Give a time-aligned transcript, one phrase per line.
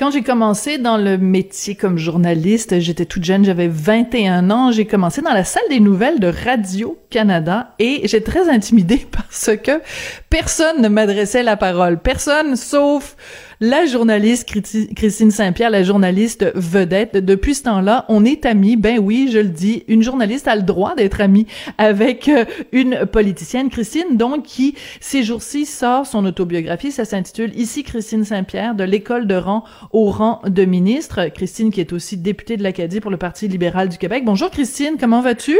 [0.00, 4.86] Quand j'ai commencé dans le métier comme journaliste, j'étais toute jeune, j'avais 21 ans, j'ai
[4.86, 9.82] commencé dans la salle des nouvelles de Radio-Canada et j'étais très intimidée parce que
[10.30, 11.98] personne ne m'adressait la parole.
[11.98, 13.14] Personne sauf
[13.60, 14.48] la journaliste
[14.94, 17.18] Christine Saint-Pierre, la journaliste vedette.
[17.18, 18.76] Depuis ce temps-là, on est amis.
[18.76, 23.04] Ben oui, je le dis, une journaliste a le droit d'être amie avec euh, une
[23.04, 23.68] politicienne.
[23.68, 26.90] Christine, donc, qui, ces jours-ci, sort son autobiographie.
[26.90, 31.26] Ça s'intitule Ici Christine Saint-Pierre, de l'école de rang au rang de ministre.
[31.26, 34.24] Christine, qui est aussi députée de l'Acadie pour le Parti libéral du Québec.
[34.24, 35.58] Bonjour Christine, comment vas-tu?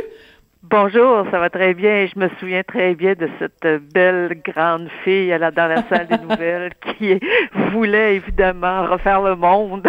[0.71, 2.07] Bonjour, ça va très bien.
[2.07, 6.19] Je me souviens très bien de cette belle grande fille là, dans la salle des
[6.19, 7.19] nouvelles qui
[7.73, 9.89] voulait évidemment refaire le monde.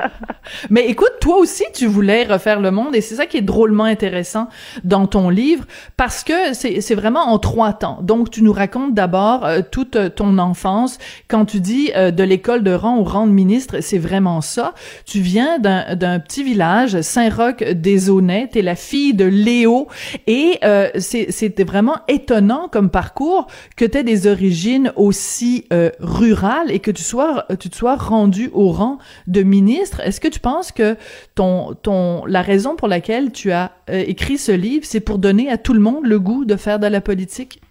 [0.70, 3.82] Mais écoute, toi aussi, tu voulais refaire le monde et c'est ça qui est drôlement
[3.82, 4.48] intéressant
[4.84, 5.64] dans ton livre
[5.96, 7.98] parce que c'est vraiment en trois temps.
[8.00, 10.98] Donc, tu nous racontes d'abord euh, toute ton enfance.
[11.26, 14.74] Quand tu dis euh, de l'école de rang au rang de ministre, c'est vraiment ça.
[15.04, 18.50] Tu viens d'un petit village, Saint-Roch-des-Aunais.
[18.52, 19.88] T'es la fille de Léo
[20.26, 23.46] et euh, c'était vraiment étonnant comme parcours
[23.76, 27.96] que tu aies des origines aussi euh, rurales et que tu sois tu te sois
[27.96, 30.00] rendu au rang de ministre.
[30.00, 30.96] Est-ce que tu penses que
[31.34, 35.48] ton ton la raison pour laquelle tu as euh, écrit ce livre, c'est pour donner
[35.48, 37.61] à tout le monde le goût de faire de la politique?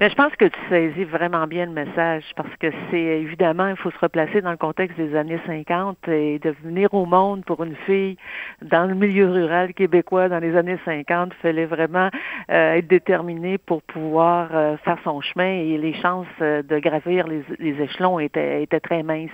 [0.00, 3.74] Ben, je pense que tu saisis vraiment bien le message parce que c'est évidemment, il
[3.74, 7.64] faut se replacer dans le contexte des années 50 et de venir au monde pour
[7.64, 8.16] une fille
[8.62, 12.10] dans le milieu rural québécois dans les années 50, fallait vraiment
[12.48, 17.26] euh, être déterminée pour pouvoir euh, faire son chemin et les chances euh, de gravir
[17.26, 19.30] les, les, échelons étaient, étaient très minces.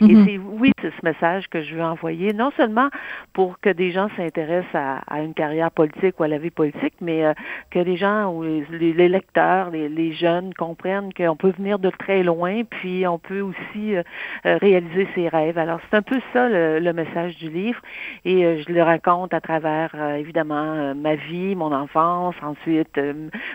[0.00, 0.24] Et mm-hmm.
[0.24, 2.88] c'est oui, c'est ce message que je veux envoyer, non seulement
[3.34, 6.94] pour que des gens s'intéressent à, à, une carrière politique ou à la vie politique,
[7.02, 7.22] mais
[7.70, 8.64] que les gens ou les,
[8.94, 13.40] les lecteurs, les les jeunes comprennent qu'on peut venir de très loin, puis on peut
[13.40, 14.02] aussi euh,
[14.46, 15.58] euh, réaliser ses rêves.
[15.58, 17.80] Alors c'est un peu ça le, message du livre,
[18.24, 22.98] et euh, je le raconte à travers évidemment ma vie, mon enfance, ensuite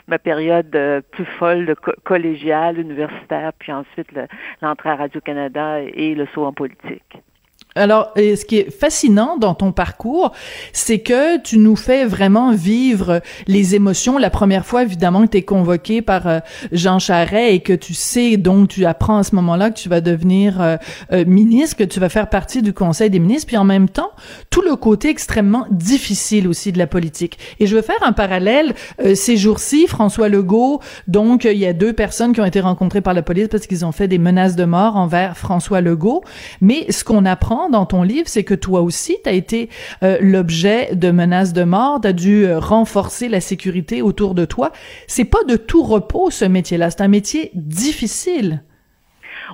[0.07, 0.77] ma période
[1.11, 4.09] plus folle de collégiale, universitaire, puis ensuite
[4.61, 7.21] l'entrée à Radio Canada et le saut en politique.
[7.75, 10.33] Alors, ce qui est fascinant dans ton parcours,
[10.73, 14.17] c'est que tu nous fais vraiment vivre les émotions.
[14.17, 16.39] La première fois, évidemment, que tu es convoqué par euh,
[16.73, 20.01] Jean Charest et que tu sais, donc tu apprends à ce moment-là que tu vas
[20.01, 20.75] devenir euh,
[21.13, 24.11] euh, ministre, que tu vas faire partie du Conseil des ministres, puis en même temps,
[24.49, 27.39] tout le côté extrêmement difficile aussi de la politique.
[27.61, 28.73] Et je veux faire un parallèle.
[29.15, 33.13] ces jours-ci, François Legault, donc il y a deux personnes qui ont été rencontrées par
[33.13, 36.23] la police parce qu'ils ont fait des menaces de mort envers François Legault.
[36.59, 39.69] Mais ce qu'on apprend dans ton livre, c'est que toi aussi, tu as été
[40.03, 44.45] euh, l'objet de menaces de mort, tu as dû euh, renforcer la sécurité autour de
[44.45, 44.71] toi.
[45.07, 48.63] C'est pas de tout repos ce métier-là, c'est un métier difficile.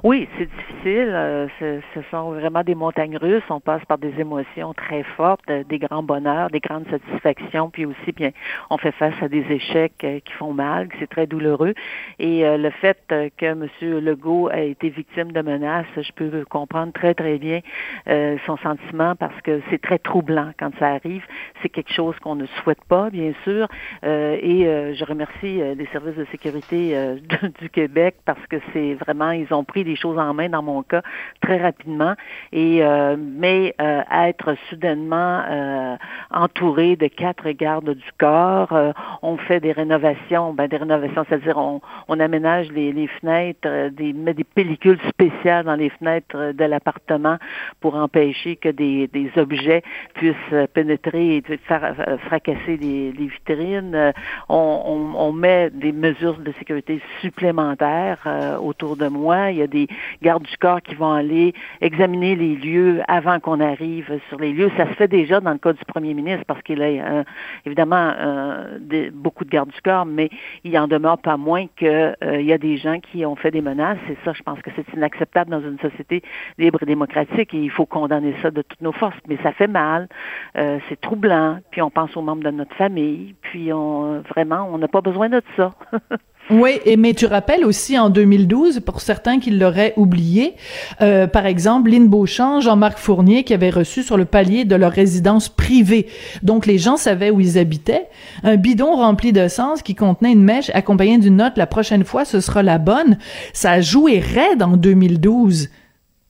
[0.03, 1.09] Oui, c'est difficile.
[1.11, 3.43] Euh, ce, sont vraiment des montagnes russes.
[3.49, 7.85] On passe par des émotions très fortes, euh, des grands bonheurs, des grandes satisfactions, puis
[7.85, 8.29] aussi, bien,
[8.69, 11.73] on fait face à des échecs euh, qui font mal, c'est très douloureux.
[12.19, 13.67] Et le fait que M.
[13.81, 17.61] Legault a été victime de menaces, je peux comprendre très, très bien
[18.45, 21.23] son sentiment parce que c'est très troublant quand ça arrive.
[21.61, 23.67] C'est quelque chose qu'on ne souhaite pas, bien sûr.
[24.03, 27.15] et je remercie les services de sécurité
[27.61, 30.83] du Québec parce que c'est vraiment, ils ont pris des choses en main dans mon
[30.83, 31.01] cas
[31.41, 32.13] très rapidement.
[32.51, 35.95] Et euh, mais euh, être soudainement euh,
[36.31, 38.73] entouré de quatre gardes du corps,
[39.21, 44.13] on fait des rénovations, ben des rénovations, c'est-à-dire on, on aménage les, les fenêtres, des
[44.13, 47.37] met des pellicules spéciales dans les fenêtres de l'appartement
[47.81, 49.83] pour empêcher que des, des objets
[50.15, 51.95] puissent pénétrer et faire
[52.27, 54.13] fracasser les, les vitrines.
[54.49, 58.23] On, on, on, met des mesures de sécurité supplémentaires
[58.61, 59.51] autour de moi.
[59.51, 59.76] Il y a des
[60.21, 64.71] gardes du corps qui vont aller examiner les lieux avant qu'on arrive sur les lieux.
[64.77, 67.23] Ça se fait déjà dans le cas du premier ministre parce qu'il a euh,
[67.65, 68.79] évidemment euh,
[69.13, 70.29] beaucoup de gardes du corps, mais
[70.63, 73.61] il en demeure pas moins qu'il euh, y a des gens qui ont fait des
[73.61, 73.99] menaces.
[74.09, 76.23] Et ça, je pense que c'est inacceptable dans une société
[76.57, 79.18] libre et démocratique et il faut condamner ça de toutes nos forces.
[79.27, 80.07] Mais ça fait mal,
[80.56, 84.88] c'est troublant, puis on pense aux membres de notre famille, puis on vraiment, on n'a
[84.88, 85.74] pas besoin de ça.
[86.49, 90.55] Oui, et mais tu rappelles aussi en 2012, pour certains qui l'auraient oublié,
[91.01, 94.94] euh, par exemple, Lynn Beauchamp, Jean-Marc Fournier, qui avaient reçu sur le palier de leur
[94.94, 96.07] résidence privée.
[96.44, 98.07] Donc les gens savaient où ils habitaient.
[98.44, 102.39] Un bidon rempli d'essence qui contenait une mèche accompagnée d'une note «La prochaine fois, ce
[102.39, 103.17] sera la bonne».
[103.53, 105.67] Ça a joué raide en 2012.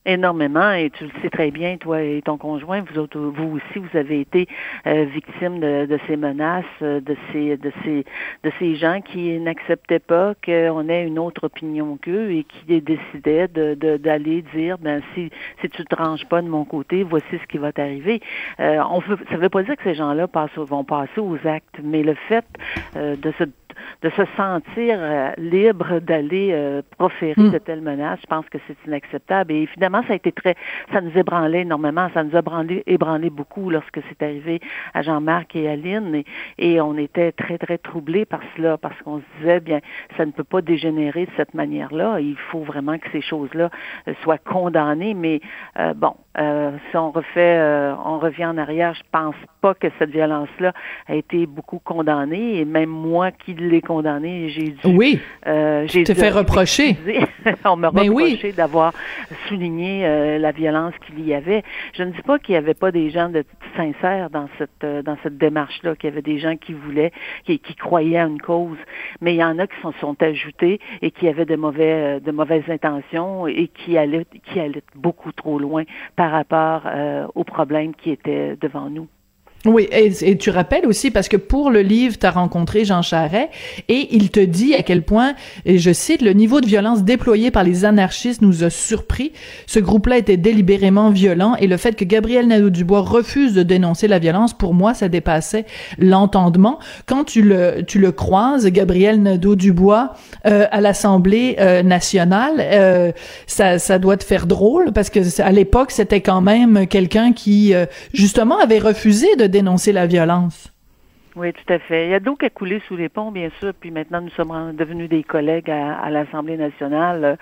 [0.10, 3.78] Énormément, et tu le sais très bien, toi et ton conjoint, vous autres, vous aussi,
[3.78, 4.48] vous avez été
[4.86, 8.06] euh, victime de, de, ces menaces, euh, de ces, de ces,
[8.46, 13.50] de ces gens qui n'acceptaient pas qu'on ait une autre opinion qu'eux et qui décidaient
[13.50, 17.46] de, d'aller dire, ben si, si tu te ranges pas de mon côté, voici ce
[17.48, 18.22] qui va t'arriver.
[18.62, 22.02] Euh, on veut, ça veut pas dire que ces gens-là vont passer aux actes, mais
[22.02, 22.46] le fait
[22.96, 23.44] euh, de se
[24.02, 27.52] de se sentir euh, libre d'aller euh, proférer hmm.
[27.52, 29.52] de telles menaces, je pense que c'est inacceptable.
[29.54, 30.56] Et évidemment, ça a été très,
[30.92, 34.60] ça nous ébranlait énormément, ça nous a ébranlé, ébranlé beaucoup lorsque c'est arrivé
[34.94, 36.26] à Jean-Marc et à Lynn, et,
[36.58, 39.80] et, on était très, très troublés par cela, parce qu'on se disait, bien,
[40.16, 43.70] ça ne peut pas dégénérer de cette manière-là, il faut vraiment que ces choses-là
[44.08, 45.42] euh, soient condamnées, mais
[45.96, 47.60] bon, si on refait,
[48.06, 50.74] on revient en arrière, je pense pas que cette violence-là
[51.08, 54.50] a été beaucoup condamnée, et même moi qui l'ai condamné.
[54.50, 54.78] J'ai dû.
[54.86, 55.20] Oui.
[55.46, 56.98] Euh, j'ai te fait reprocher.
[57.66, 58.94] On m'a ben reproché d'avoir
[59.48, 61.64] souligné euh, la violence qu'il y avait.
[61.94, 63.44] Je ne dis pas qu'il n'y avait pas des gens de
[63.76, 67.12] sincères dans cette euh, dans cette démarche-là, qu'il y avait des gens qui voulaient,
[67.46, 68.78] qui, qui croyaient à une cause,
[69.22, 72.20] mais il y en a qui s'en sont ajoutés et qui avaient de mauvais euh,
[72.20, 75.84] de mauvaises intentions et qui allaient qui allaient beaucoup trop loin
[76.16, 76.84] par rapport
[77.36, 79.08] aux problèmes qui étaient devant nous.
[79.66, 83.50] Oui, et, tu rappelles aussi, parce que pour le livre, tu as rencontré Jean Charret,
[83.90, 85.34] et il te dit à quel point,
[85.66, 89.34] et je cite, le niveau de violence déployé par les anarchistes nous a surpris.
[89.66, 94.20] Ce groupe-là était délibérément violent, et le fait que Gabriel Nadeau-Dubois refuse de dénoncer la
[94.20, 95.66] violence, pour moi, ça dépassait
[95.98, 96.80] l'entendement.
[97.08, 100.14] Quand tu le, tu le croises, Gabriel Nadeau-Dubois,
[100.46, 103.12] euh, à l'Assemblée euh, nationale, euh,
[103.48, 107.74] ça, ça doit te faire drôle, parce que à l'époque, c'était quand même quelqu'un qui,
[108.14, 110.74] justement, avait refusé de la violence.
[111.36, 112.08] Oui, tout à fait.
[112.08, 114.32] Il y a d'eau qui a coulé sous les ponts, bien sûr, puis maintenant nous
[114.32, 117.38] sommes devenus des collègues à, l'Assemblée nationale.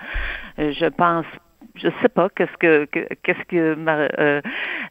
[0.58, 1.24] Euh, je pense
[1.74, 3.76] je sais pas qu'est-ce que qu'est-ce que
[4.18, 4.40] euh,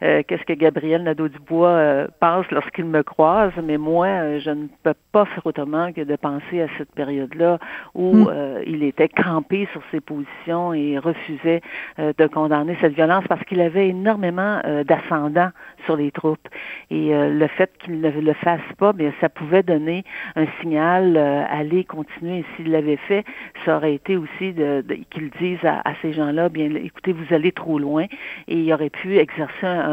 [0.04, 4.94] euh, qu'est-ce que Gabriel Nadeau-Dubois euh, pense lorsqu'il me croise, mais moi, je ne peux
[5.12, 7.60] pas faire autrement que de penser à cette période-là
[7.94, 8.62] où hmm.
[8.66, 11.62] il était campé sur ses positions et refusait
[11.98, 15.50] de condamner cette violence parce qu'il avait énormément d'ascendants
[15.86, 16.48] sur les troupes.
[16.90, 20.04] Et le fait qu'il ne le fasse pas, bien, ça pouvait donner
[20.36, 22.40] un signal, aller continuer.
[22.40, 23.24] Et s'il l'avait fait,
[23.64, 27.52] ça aurait été aussi de, qu'il dise à, à ces gens-là, bien écoutez, vous allez
[27.52, 28.06] trop loin,
[28.48, 29.85] et il aurait pu exercer un,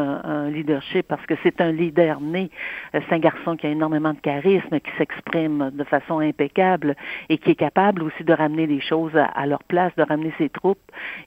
[0.51, 2.51] leadership parce que c'est un leader né.
[2.95, 6.97] Euh, c'est un garçon qui a énormément de charisme, qui s'exprime de façon impeccable
[7.29, 10.49] et qui est capable aussi de ramener les choses à, leur place, de ramener ses
[10.49, 10.79] troupes,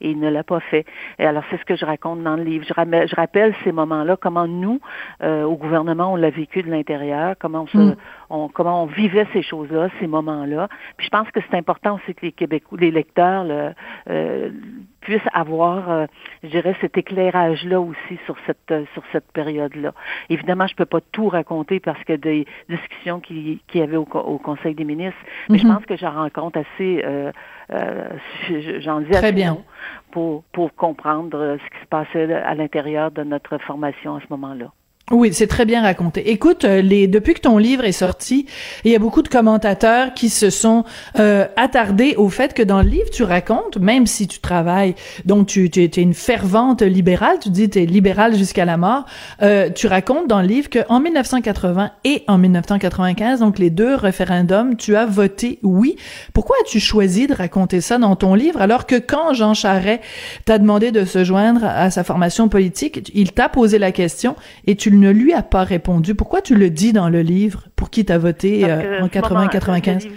[0.02, 0.86] et il ne l'a pas fait.
[1.20, 2.66] Et alors, c'est ce que je raconte dans le livre.
[2.68, 4.80] Je, rappelle ces moments-là, comment nous,
[5.24, 7.96] euh, au gouvernement, on l'a vécu de l'intérieur, comment on, mm.
[8.30, 10.68] on, comment on vivait ces choses-là, ces moments-là.
[10.98, 13.72] Puis je pense que c'est important aussi que les Québécois, les lecteurs, le,
[14.10, 14.50] euh,
[15.06, 16.06] puissent avoir, euh,
[16.44, 19.94] je dirais, cet éclairage-là aussi sur cette euh, sur cette période-là.
[20.30, 24.06] Évidemment, je peux pas tout raconter parce que des discussions qui qui y avait au,
[24.06, 25.20] Conseil des ministres,
[25.50, 25.76] mais je mhm.
[25.76, 27.32] pense que j'en rencontre assez, euh,
[27.72, 28.10] euh
[28.80, 29.58] j'en dis assez bien.
[30.12, 34.72] pour pour comprendre ce qui se passait à l'intérieur de notre formation à ce moment-là.
[35.12, 36.32] Oui, c'est très bien raconté.
[36.32, 38.48] Écoute, euh, les depuis que ton livre est sorti,
[38.84, 40.84] il y a beaucoup de commentateurs qui se sont
[41.20, 45.46] euh, attardés au fait que dans le livre tu racontes, même si tu travailles, donc
[45.46, 49.06] tu, tu, es une fervente libérale, tu dis tu es libérale jusqu'à la mort,
[49.44, 53.94] euh, tu racontes dans le livre que en 1980 et en 1995, donc les deux
[53.94, 55.98] référendums, tu as voté oui.
[56.34, 60.02] Pourquoi as-tu choisi de raconter ça dans ton livre alors que quand Jean Charest
[60.46, 64.36] t'a demandé de se joindre à sa formation politique, il t'a posé la question
[64.66, 66.16] et tu ne lui as pas répondu.
[66.16, 67.66] Pourquoi tu le dis dans le livre?
[67.76, 70.08] Pour qui t'as voté euh, en 80-95?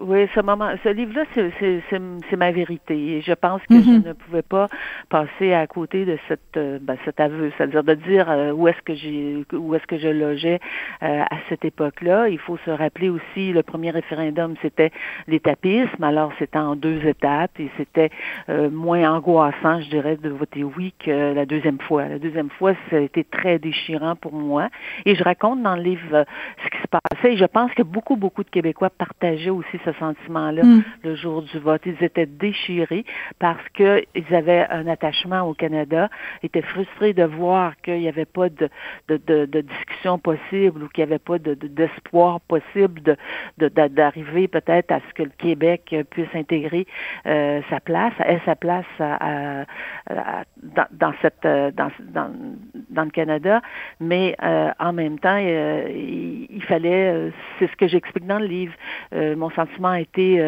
[0.00, 3.16] Oui, ce moment, ce livre-là, c'est ma vérité.
[3.16, 4.06] Et je pense que je mm-hmm.
[4.06, 4.68] ne pouvais pas
[5.08, 8.82] passer à côté de cette, euh, ben, cet aveu, c'est-à-dire de dire euh, où est-ce
[8.82, 10.60] que j'ai, où est-ce que je logeais
[11.02, 12.28] euh, à cette époque-là.
[12.28, 14.90] Il faut se rappeler aussi, le premier référendum, c'était
[15.28, 16.02] l'étapisme.
[16.02, 18.10] Alors, c'était en deux étapes et c'était
[18.48, 22.08] moins angoissant, je dirais, de voter oui que la deuxième fois.
[22.08, 24.68] La deuxième fois, ça a été très déchirant pour moi.
[25.04, 26.24] Et je raconte dans le livre
[26.64, 27.34] ce qui se passait.
[27.34, 30.82] Et je pense que beaucoup, beaucoup de Québécois partageaient aussi ce sentiment-là mm.
[31.04, 31.82] le jour du vote.
[31.86, 33.04] Ils étaient déchirés
[33.38, 36.10] parce qu'ils avaient un attachement au Canada,
[36.42, 38.68] étaient frustrés de voir qu'il n'y avait pas de,
[39.08, 43.16] de, de, de, discussion possible ou qu'il n'y avait pas d'espoir possible
[43.58, 46.86] d'arriver peut-être à ce que le Québec puisse intégrer
[47.26, 49.64] euh, sa place, ait sa place à,
[50.08, 52.30] dans, dans, cette dans, dans,
[52.90, 53.60] dans le Canada,
[54.00, 54.36] mais
[54.78, 58.74] en même temps, il, fallait, c'est ce que j'explique dans le livre,
[59.12, 60.42] mon sentiment a été,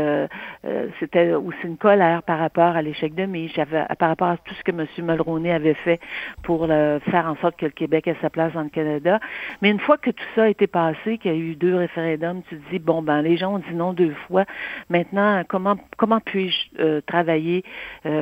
[0.99, 3.51] c'était aussi une colère par rapport à l'échec de mai,
[3.99, 4.87] par rapport à tout ce que M.
[4.99, 6.01] Mulroney avait fait
[6.43, 9.21] pour faire en sorte que le Québec ait sa place dans le Canada.
[9.63, 12.43] Mais une fois que tout ça a été passé, qu'il y a eu deux référendums,
[12.49, 14.45] tu te dis, bon, ben les gens ont dit non deux fois.
[14.91, 17.65] Maintenant, comment, comment puis-je travailler,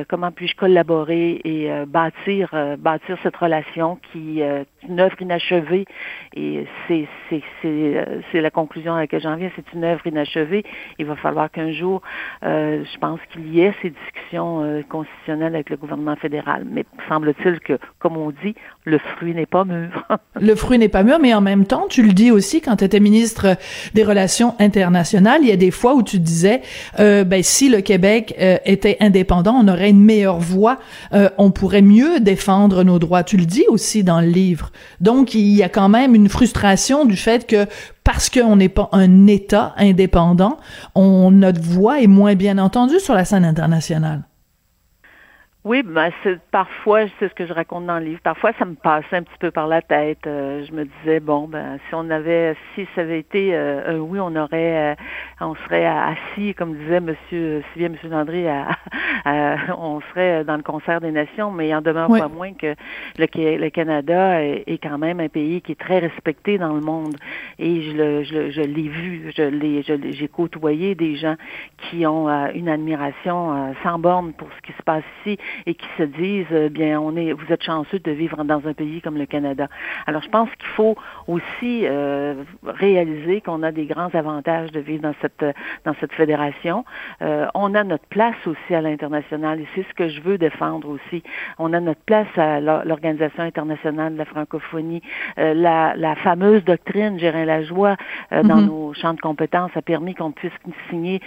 [0.09, 5.85] comment puis-je collaborer et euh, bâtir, euh, bâtir cette relation qui est une œuvre inachevée?
[6.35, 9.49] Et c'est, c'est, c'est, euh, c'est la conclusion à laquelle j'en viens.
[9.55, 10.63] C'est une œuvre inachevée.
[10.99, 12.01] Il va falloir qu'un jour,
[12.41, 16.65] je pense qu'il y ait ces discussions constitutionnelles avec le gouvernement fédéral.
[16.69, 18.55] Mais semble-t-il que, comme on dit,
[18.87, 20.07] le fruit n'est pas mûr.
[20.41, 22.85] le fruit n'est pas mûr, mais en même temps, tu le dis aussi quand tu
[22.85, 23.57] étais ministre
[23.93, 26.61] des Relations internationales, il y a des fois où tu disais,
[26.97, 30.77] ben si le Québec était indépendant, on aurait une meilleure voix
[31.13, 33.23] euh, on pourrait mieux défendre nos droits.
[33.23, 34.71] Tu le dis aussi dans le livre.
[34.99, 37.65] Donc, il y a quand même une frustration du fait que
[38.03, 40.57] parce qu'on n'est pas un État indépendant,
[40.95, 44.26] on, notre voix est moins bien entendue sur la scène internationale.
[45.67, 48.21] Oui, ben c'est parfois, c'est ce que je raconte dans le livre.
[48.23, 50.25] Parfois, ça me passait un petit peu par la tête.
[50.25, 53.99] Euh, je me disais bon, ben si on avait, si ça avait été euh, un
[53.99, 54.95] oui, on aurait, euh,
[55.41, 58.45] on serait assis, comme disait Monsieur, si bien Monsieur Landry,
[59.25, 61.51] on serait dans le concert des nations.
[61.51, 62.73] Mais il en demeure pas moins que
[63.17, 67.17] le, le Canada est, quand même un pays qui est très respecté dans le monde.
[67.59, 71.35] Et je le, je, je l'ai vu, je l'ai, j'ai côtoyé des gens
[71.77, 76.03] qui ont une admiration sans borne pour ce qui se passe ici et qui se
[76.03, 79.25] disent, eh bien, on est, vous êtes chanceux de vivre dans un pays comme le
[79.25, 79.67] Canada.
[80.05, 80.95] Alors, je pense qu'il faut
[81.27, 85.45] aussi euh, réaliser qu'on a des grands avantages de vivre dans cette
[85.85, 86.85] dans cette fédération.
[87.21, 90.89] Euh, on a notre place aussi à l'international et c'est ce que je veux défendre
[90.89, 91.23] aussi.
[91.57, 95.01] On a notre place à l'Organisation internationale de la francophonie.
[95.37, 97.95] Euh, la, la, fameuse doctrine Gérin Lajoie
[98.31, 98.65] euh, dans mm-hmm.
[98.65, 100.51] nos champs de compétences a permis qu'on puisse
[100.89, 101.21] signer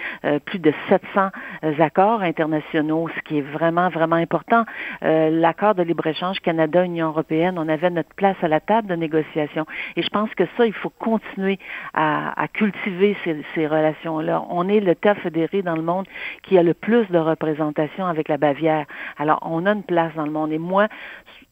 [0.44, 1.30] plus de 700
[1.78, 4.64] accords internationaux, ce qui est vraiment, vraiment important.
[5.02, 9.66] Euh, l'accord de libre-échange Canada-Union européenne, on avait notre place à la table de négociation.
[9.96, 11.58] Et je pense que ça, il faut continuer
[11.94, 14.44] à, cultiver ces, ces relations-là.
[14.50, 16.06] On est le tas fédéré dans le monde
[16.42, 18.86] qui a le plus de représentation avec la Bavière.
[19.18, 20.52] Alors, on a une place dans le monde.
[20.52, 20.88] Et moi,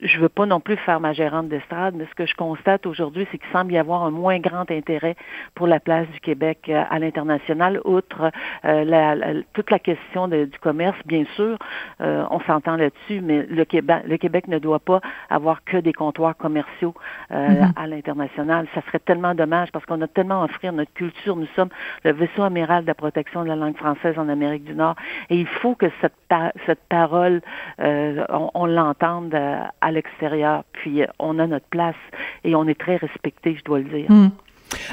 [0.01, 3.27] je veux pas non plus faire ma gérante d'estrade, mais ce que je constate aujourd'hui,
[3.31, 5.17] c'est qu'il semble y avoir un moins grand intérêt
[5.55, 8.31] pour la place du Québec euh, à l'international, outre
[8.65, 9.17] euh, la,
[9.55, 11.59] toute la question du commerce, bien sûr,
[12.01, 15.01] euh, s'entend là-dessus, mais le Québec, le Québec ne doit pas
[15.31, 16.95] avoir que des comptoirs commerciaux
[17.31, 17.73] mm-hmm.
[17.77, 18.67] à l'international.
[18.75, 21.37] Ça serait tellement dommage parce qu'on a tellement à offrir notre culture.
[21.37, 21.71] Nous sommes
[22.05, 24.97] le vaisseau amiral de la protection de la langue française en Amérique du Nord,
[25.31, 26.15] et il faut que cette,
[26.67, 27.41] cette parole,
[27.79, 30.65] on, on l'entende à à l'extérieur.
[30.73, 31.97] Puis euh, on a notre place
[32.45, 34.11] et on est très respecté, je dois le dire.
[34.11, 34.29] Hmm.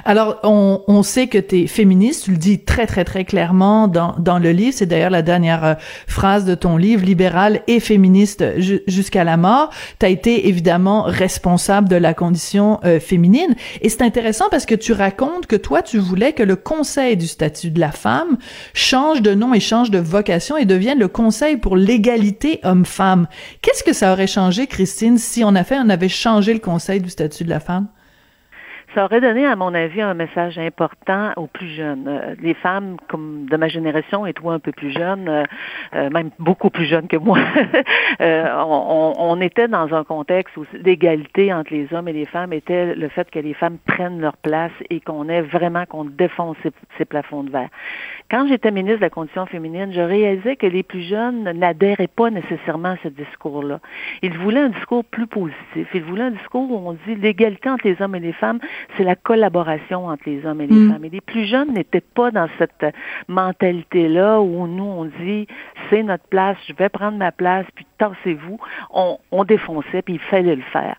[0.06, 3.88] Alors, on, on, sait que tu es féministe, tu le dis très, très, très clairement
[3.88, 4.74] dans, dans le livre.
[4.76, 5.74] C'est d'ailleurs la dernière euh,
[6.08, 8.44] phrase de ton livre, libéral et féministe
[8.88, 9.70] jusqu'à la mort.
[10.00, 13.56] Tu as été évidemment responsable de la condition euh, féminine.
[13.82, 17.28] Et c'est intéressant parce que tu racontes que toi, tu voulais que le Conseil du
[17.28, 18.38] statut de la femme
[18.74, 23.28] change de nom et change de vocation et devienne le Conseil pour l'égalité homme-femme.
[23.62, 27.02] Qu'est-ce que ça aurait changé, Christine, si on, a fait, on avait changé le Conseil
[27.02, 27.88] du statut de la femme?
[28.96, 32.08] Ça aurait donné, à mon avis, un message important aux plus jeunes.
[32.08, 35.44] Euh, les femmes comme de ma génération et toi un peu plus jeune, euh,
[35.94, 37.38] euh, même beaucoup plus jeune que moi,
[38.22, 42.96] on, on, était dans un contexte où l'égalité entre les hommes et les femmes était
[42.96, 46.72] le fait que les femmes prennent leur place et qu'on ait vraiment qu'on défonce ces,
[46.98, 47.70] ces, plafonds de verre.
[48.32, 52.30] Quand j'étais ministre de la condition féminine, je réalisais que les plus jeunes n'adhéraient pas
[52.30, 53.82] nécessairement à ce discours-là.
[54.22, 55.88] Ils voulaient un discours plus positif.
[55.94, 58.60] Ils voulaient un discours où on dit l'égalité entre les hommes et les femmes,
[58.98, 60.92] c'est la collaboration entre les hommes et les mm.
[60.92, 61.06] femmes.
[61.06, 62.86] Et les plus jeunes n'étaient pas dans cette
[63.28, 65.48] mentalité-là où nous, on dit,
[65.90, 68.60] c'est notre place, je vais prendre ma place, puis tassez-vous.
[68.92, 70.96] On, on défonçait, puis il fallait le faire.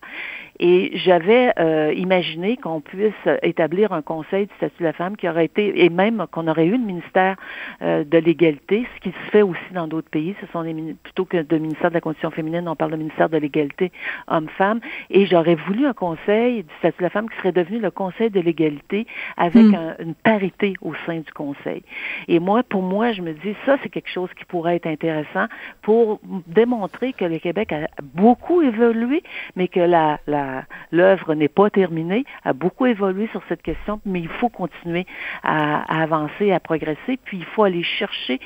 [0.59, 5.29] Et j'avais euh, imaginé qu'on puisse établir un conseil du statut de la femme qui
[5.29, 7.35] aurait été, et même qu'on aurait eu le ministère
[7.81, 10.35] euh, de l'égalité, ce qui se fait aussi dans d'autres pays.
[10.41, 10.73] Ce sont les
[11.03, 13.91] plutôt que de ministère de la condition féminine, on parle de ministère de l'égalité
[14.27, 14.79] homme-femme.
[15.09, 18.29] Et j'aurais voulu un conseil du statut de la femme qui serait devenu le conseil
[18.29, 19.05] de l'égalité
[19.37, 19.95] avec hmm.
[19.99, 21.83] une parité au sein du conseil.
[22.27, 25.45] Et moi, pour moi, je me dis, ça, c'est quelque chose qui pourrait être intéressant
[25.81, 29.23] pour démontrer que le Québec a beaucoup évolué,
[29.55, 30.46] mais que la, la
[30.91, 35.05] l'œuvre n'est pas terminée, a beaucoup évolué sur cette question, mais il faut continuer
[35.43, 38.39] à, avancer, à progresser, puis il faut aller chercher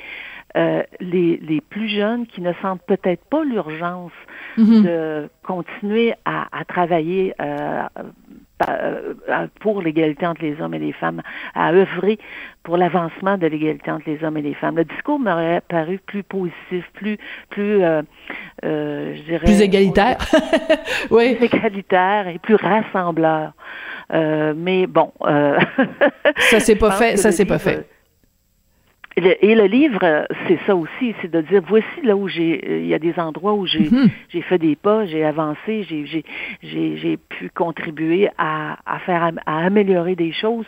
[0.56, 4.12] euh, les, les plus jeunes qui ne sentent peut-être pas l'urgence
[4.58, 4.82] mm-hmm.
[4.82, 8.02] de continuer à, à travailler euh, euh,
[9.60, 11.22] pour l'égalité entre les hommes et les femmes,
[11.54, 12.18] à œuvrer
[12.62, 14.76] pour l'avancement de l'égalité entre les hommes et les femmes.
[14.76, 17.18] Le discours m'aurait paru plus positif, plus,
[17.50, 18.02] plus, euh,
[18.64, 20.18] euh, je dirais, plus égalitaire,
[21.10, 23.52] oui, plus égalitaire et plus rassembleur.
[24.12, 25.58] Euh, mais bon, euh,
[26.50, 27.86] ça c'est pas fait, ça c'est pas fait
[29.16, 32.94] et le livre, c'est ça aussi, c'est de dire voici là où j'ai, il y
[32.94, 34.08] a des endroits où j'ai, mhm.
[34.30, 36.24] j'ai fait des pas, j'ai avancé, j'ai, j'ai,
[36.62, 40.66] j'ai, j'ai pu contribuer à, à faire, à améliorer des choses,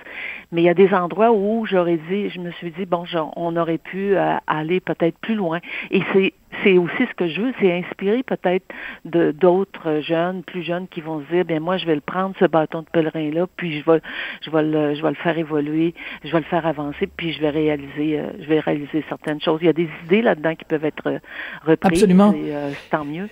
[0.52, 3.04] mais il y a des endroits où j'aurais dit, je me suis dit bon,
[3.36, 5.60] on aurait pu euh, aller peut-être plus loin.
[5.90, 8.64] Et c'est c'est aussi ce que je veux, c'est inspirer peut-être
[9.04, 12.34] de d'autres jeunes, plus jeunes, qui vont se dire, bien moi je vais le prendre
[12.38, 14.00] ce bâton de pèlerin là, puis je vais,
[14.42, 15.94] je vais le, je vais le faire évoluer,
[16.25, 19.61] je vais le faire avancer, puis je vais réaliser, euh, je vais réaliser certaines choses.
[19.62, 21.20] Il y a des idées là-dedans qui peuvent être
[21.64, 22.02] reprises.
[22.02, 22.32] Absolument.
[22.32, 23.28] Et, euh, tant mieux.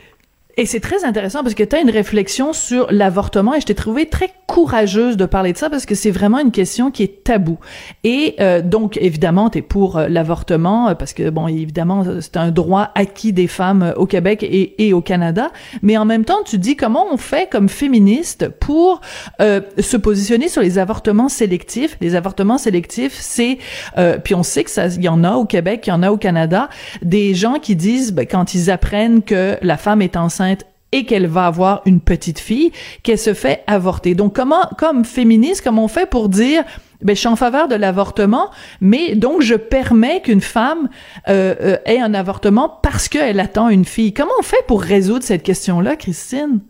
[0.59, 3.75] Et c'est très intéressant parce que tu as une réflexion sur l'avortement et je t'ai
[3.75, 7.25] trouvé très courageuse de parler de ça parce que c'est vraiment une question qui est
[7.25, 7.59] tabou.
[8.05, 12.37] Et euh, donc évidemment, tu es pour euh, l'avortement euh, parce que bon, évidemment, c'est
[12.37, 16.59] un droit acquis des femmes au Québec et, au Canada, mais en même temps, tu
[16.59, 19.01] dis comment on fait comme féministe pour
[19.41, 21.97] se positionner sur les avortements sélectifs.
[22.01, 23.59] Les avortements sélectifs, c'est
[24.25, 26.11] puis on sait que ça il y en a au Québec, il y en a
[26.11, 26.69] au Canada,
[27.01, 30.43] des gens qui disent ben, quand ils apprennent que la femme est enceinte
[30.93, 32.73] et qu'elle va avoir une petite fille,
[33.03, 34.15] qu'elle se fait avorter.
[34.15, 36.65] Donc comment, comme féministe, comment on fait pour dire,
[37.03, 40.89] ben je suis en faveur de l'avortement, mais donc je permets qu'une femme
[41.29, 44.13] euh, euh, ait un avortement parce qu'elle attend une fille.
[44.13, 46.61] Comment on fait pour résoudre cette question-là, Christine?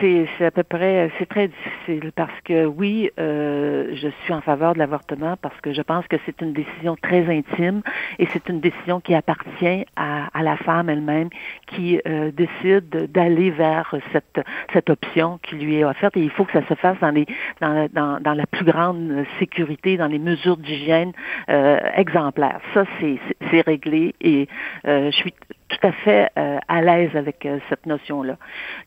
[0.00, 4.74] C'est, à peu près, c'est très difficile parce que oui, euh, je suis en faveur
[4.74, 7.80] de l'avortement parce que je pense que c'est une décision très intime
[8.18, 11.30] et c'est une décision qui appartient à, à la femme elle-même
[11.68, 14.40] qui euh, décide d'aller vers cette
[14.72, 17.26] cette option qui lui est offerte et il faut que ça se fasse dans les
[17.60, 21.12] dans, dans, dans la plus grande sécurité, dans les mesures d'hygiène
[21.48, 22.60] euh, exemplaires.
[22.74, 23.18] Ça c'est,
[23.50, 24.48] c'est réglé et
[24.86, 25.34] euh, je suis
[25.68, 28.36] tout à fait euh, à l'aise avec euh, cette notion-là.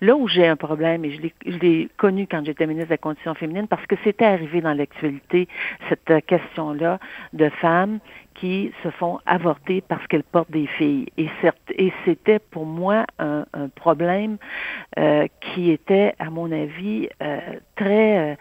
[0.02, 3.34] Là où j'ai un problème, et je l'ai connu quand j'étais ministre de la Condition
[3.34, 5.48] féminine, parce que c'était arrivé dans l'actualité,
[5.90, 7.00] cette euh, question-là
[7.34, 8.00] de femmes
[8.40, 11.08] qui se font avorter parce qu'elles portent des filles.
[11.18, 11.28] Et,
[12.06, 14.38] c'était pour moi un, un problème
[15.42, 17.10] qui était, à mon avis,
[17.76, 18.38] très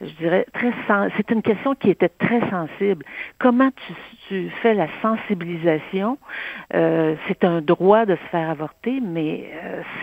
[0.00, 0.72] je dirais, très
[1.16, 3.04] c'est une question qui était très sensible.
[3.38, 3.92] Comment tu,
[4.28, 6.18] tu fais la sensibilisation?
[6.74, 9.50] Euh, c'est un droit de se faire avorter, mais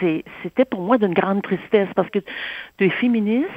[0.01, 2.19] euh, c'était pour moi d'une grande tristesse parce que
[2.77, 3.49] tu es féministe,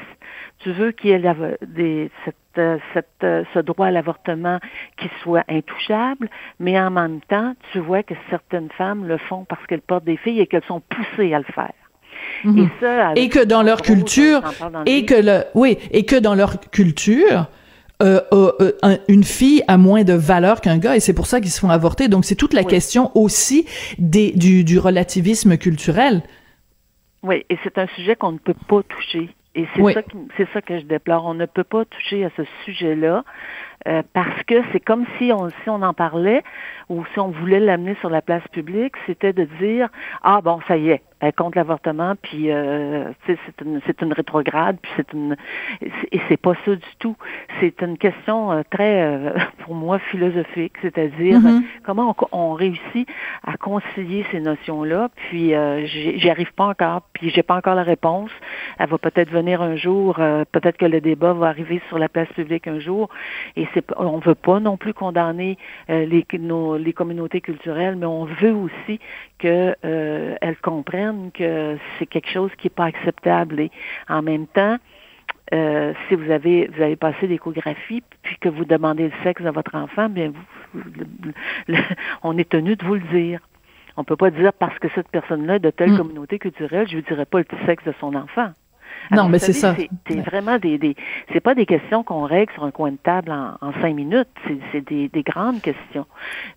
[0.60, 1.34] tu veux qu'il y ait
[1.66, 4.58] des, cette, euh, cette, euh, ce droit à l'avortement
[4.98, 9.64] qui soit intouchable, mais en même temps, tu vois que certaines femmes le font parce
[9.66, 11.72] qu'elles portent des filles et qu'elles sont poussées à le faire.
[12.44, 12.68] Mhm.
[13.16, 14.42] Et, que dans leur culture,
[14.86, 17.46] et que le, oui, et que dans leur culture,
[18.00, 18.52] euh, euh,
[18.84, 21.60] euh une fille a moins de valeur qu'un gars et c'est pour ça qu'ils se
[21.60, 22.08] font avorter.
[22.08, 23.66] Donc c'est toute la question aussi
[23.98, 26.22] des, du, du relativisme culturel.
[27.22, 29.30] Oui, et c'est un sujet qu'on ne peut pas toucher.
[29.58, 30.02] Et c'est ça,
[30.36, 31.26] c'est ça que je déplore.
[31.26, 33.24] On ne peut pas toucher à ce sujet-là
[33.88, 36.44] euh, parce que c'est comme si on, si on en parlait
[36.88, 39.88] ou si on voulait l'amener sur la place publique, c'était de dire
[40.22, 44.78] ah bon ça y est, elle contre l'avortement, puis euh, c'est une c'est une rétrograde,
[44.80, 45.36] puis c'est une
[45.80, 47.16] et c'est pas ça du tout.
[47.60, 49.32] C'est une question euh, très euh,
[49.64, 51.62] pour moi philosophique, c'est-à-dire mm-hmm.
[51.84, 53.08] comment on, on, réussit
[53.44, 55.08] à concilier ces notions-là.
[55.16, 58.30] Puis euh, j'y arrive pas encore, puis j'ai pas encore la réponse.
[58.78, 60.14] Elle va peut-être venir un jour,
[60.52, 63.08] peut-être que le débat va arriver sur la place publique un jour,
[63.56, 68.24] et c'est on veut pas non plus condamner les nos, les communautés culturelles, mais on
[68.24, 69.00] veut aussi
[69.38, 73.60] qu'elles euh, comprennent que c'est quelque chose qui n'est pas acceptable.
[73.60, 73.70] Et
[74.08, 74.78] en même temps,
[75.52, 79.50] euh, si vous avez vous avez passé l'échographie puis que vous demandez le sexe de
[79.50, 80.32] votre enfant, bien
[80.74, 80.82] vous,
[82.22, 83.40] on est tenu de vous le dire.
[83.96, 85.98] On peut pas dire parce que cette personne-là est de telle mm.
[85.98, 88.52] communauté culturelle, je ne dirais pas le sexe de son enfant.
[89.10, 89.74] Non, mais c'est ça.
[90.08, 90.94] C'est vraiment des, des
[91.32, 94.28] c'est pas des questions qu'on règle sur un coin de table en, en cinq minutes.
[94.72, 96.06] C'est des, des, grandes questions.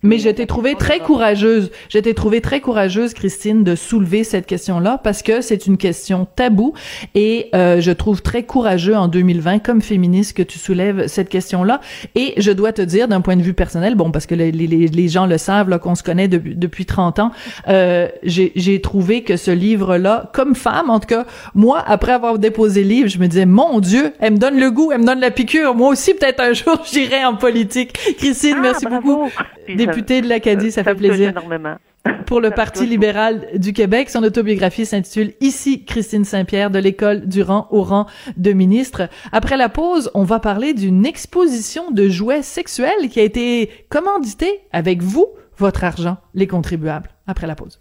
[0.02, 1.70] Mais, je t'ai trouvé très courageuse.
[1.88, 6.26] Je t'ai trouvé très courageuse, Christine, de soulever cette question-là parce que c'est une question
[6.36, 6.74] taboue
[7.14, 11.80] et euh, je trouve très courageux en 2020 comme féministe que tu soulèves cette question-là.
[12.14, 14.66] Et je dois te dire d'un point de vue personnel, bon, parce que les, les,
[14.66, 17.30] les gens le savent, là, qu'on se connaît depuis, depuis 30 ans,
[17.68, 21.24] euh, j'ai trouvé que ce livre-là, comme femme, en tout cas,
[21.54, 24.92] moi, après avoir déposé livre, je me disais, mon Dieu, elle me donne le goût,
[24.92, 25.74] elle me donne la piqûre.
[25.74, 27.94] Moi aussi, peut-être un jour, j'irai en politique.
[28.18, 29.00] Christine, Ah, merci bravo.
[29.16, 29.30] beaucoup.
[29.64, 31.30] Puis Députée de l'Acadie, ça, fait me plaisir.
[31.30, 31.76] énormément.
[32.26, 37.42] Pour le Parti libéral du Québec, son autobiographie s'intitule Ici Christine Saint-Pierre de l'école du
[37.42, 39.08] rang au rang de ministre.
[39.30, 44.60] Après la pause, on va parler d'une exposition de jouets sexuels qui a été commanditée
[44.72, 45.26] avec vous,
[45.58, 47.08] votre argent, les contribuables.
[47.28, 47.80] Après la pause.